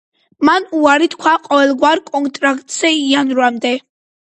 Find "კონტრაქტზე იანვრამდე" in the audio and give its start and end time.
2.09-3.79